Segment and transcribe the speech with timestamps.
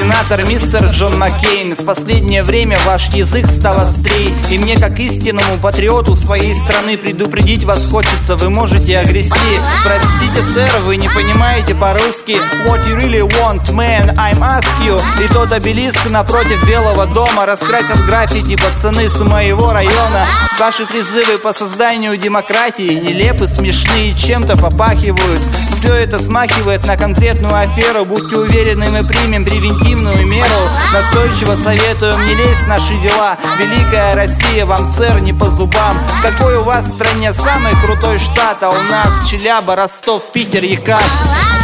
[0.00, 1.76] сенатор мистер Джон Маккейн.
[1.76, 7.64] В последнее время ваш язык стал острей И мне, как истинному патриоту своей страны Предупредить
[7.64, 9.60] вас хочется, вы можете огрести.
[9.84, 12.36] Простите, сэр, вы не понимаете по-русски.
[12.66, 14.98] What you really want, man, I'm ask you.
[15.22, 20.24] И тот обелиск напротив Белого дома Раскрасят граффити пацаны с моего района.
[20.58, 25.42] Ваши призывы по созданию демократии Нелепы, смешные, чем-то попахивают.
[25.80, 28.04] Все это смахивает на конкретную аферу.
[28.04, 29.44] Будьте уверены, мы примем
[29.90, 30.48] превентивную меру
[30.92, 36.56] Настойчиво советуем не лезть в наши дела Великая Россия вам, сэр, не по зубам Какой
[36.56, 41.02] у вас в стране самый крутой штат А у нас Челяба, Ростов, Питер, Екат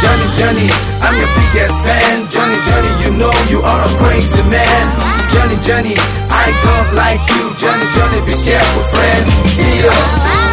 [0.01, 0.69] Johnny, Johnny,
[1.01, 4.85] I'm your biggest fan Johnny, Johnny, you know you are a crazy man
[5.33, 5.95] Johnny, Johnny,
[6.29, 9.93] I don't like you Johnny, Johnny, be careful friend See ya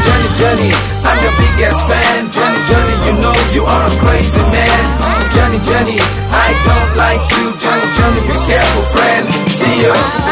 [0.04, 0.70] Johnny, Johnny,
[1.04, 6.23] I'm your biggest fan Johnny, Johnny, you know you are a crazy man Johnny, Johnny,
[9.84, 10.23] See ya Вы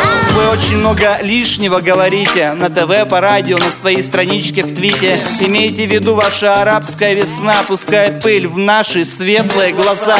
[0.73, 5.23] очень много лишнего говорите на ТВ, по радио, на своей страничке в Твите.
[5.41, 10.17] Имейте в виду, ваша арабская весна пускает пыль в наши светлые глаза.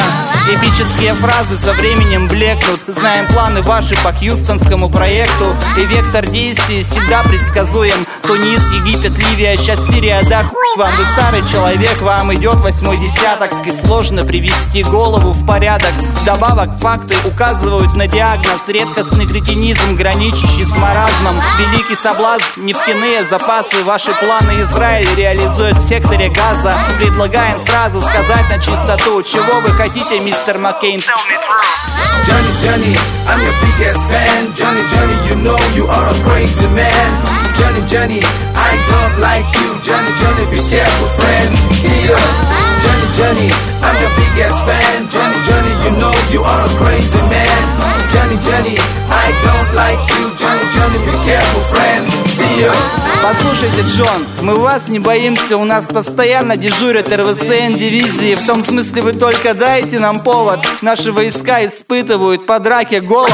[0.51, 2.81] Эпические фразы со временем блекнут.
[2.85, 5.55] Знаем планы ваши по хьюстонскому проекту.
[5.75, 8.05] И вектор действий всегда предсказуем.
[8.21, 10.43] Тунис, Египет, Ливия, сейчас Сирия, да
[10.75, 10.89] вам.
[10.97, 13.51] Вы старый человек, вам идет восьмой десяток.
[13.65, 15.93] И сложно привести голову в порядок.
[16.25, 18.67] Добавок факты указывают на диагноз.
[18.67, 19.95] Редкостный кретинизм,
[20.43, 27.59] граничащий с маразмом Великий соблазн, нефтяные запасы Ваши планы Израиль реализует в секторе газа Предлагаем
[27.59, 31.01] сразу сказать на чистоту Чего вы хотите, мистер Маккейн?
[32.25, 32.95] Johnny, Johnny,
[33.27, 34.53] I'm your biggest fan.
[34.55, 37.09] Johnny, Johnny, you know you are a crazy man.
[37.59, 38.21] Johnny, Johnny,
[38.55, 39.69] I don't like you.
[39.83, 41.09] Johnny, Johnny, be careful,
[53.23, 59.01] Послушайте, Джон, мы вас не боимся, у нас постоянно дежурят РВСН дивизии В том смысле
[59.01, 60.59] вы только дайте нам повод.
[60.81, 63.31] Наши войска испытывают по драке голод.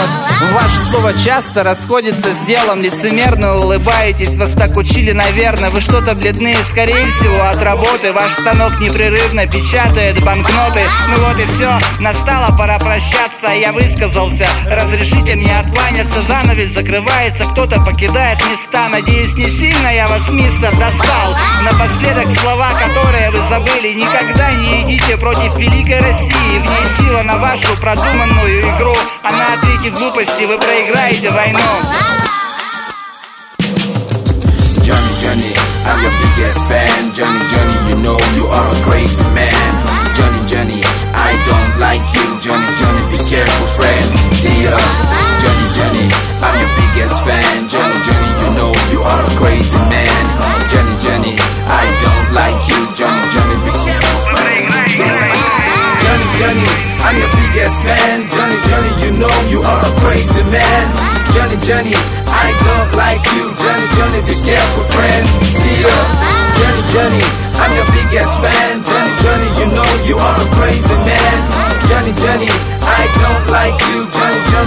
[0.54, 6.54] Ваше слово часто расходится с делом Лицемерно улыбаетесь, вас так учили, наверное Вы что-то бледны,
[6.70, 8.14] скорее всего, от работы.
[8.14, 10.84] Ваш станок непрерывно печатает банкноты.
[11.10, 17.82] Ну вот и все, настала пора прощаться Я высказался, разрешите мне откланяться Занавес закрывается, кто-то
[17.84, 18.88] покидает места.
[18.90, 21.36] Надеюсь, не сильно я вас, мистер, достал.
[21.64, 23.94] Напоследок слова, которые вы забыли.
[23.94, 26.60] Никогда не идите против великой России.
[26.60, 28.96] В ней сила на вашу продуманную игру.
[29.24, 31.60] А на ответе глупости вы проиграете войну.
[34.84, 35.54] Johnny, Johnny,
[35.86, 37.14] I'm your biggest fan.
[37.14, 39.89] Johnny, Johnny, you know you are a crazy man.
[61.34, 61.94] Johnny, Johnny,
[62.28, 63.54] I don't like you.
[63.62, 65.24] Johnny, Johnny, be careful, friend.
[65.46, 65.94] See ya.
[66.58, 67.22] Johnny, Johnny,
[67.62, 68.10] I'm your big